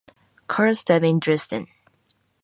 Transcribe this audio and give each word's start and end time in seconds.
Carus 0.47 0.83
died 0.83 1.03
in 1.03 1.19
Dresden. 1.19 1.67